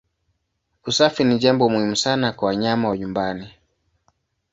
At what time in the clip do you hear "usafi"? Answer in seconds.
0.85-1.23